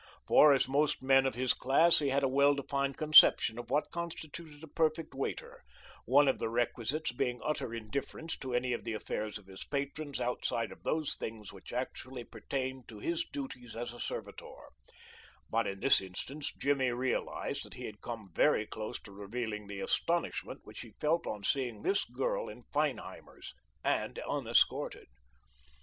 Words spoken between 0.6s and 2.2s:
most men of his class, he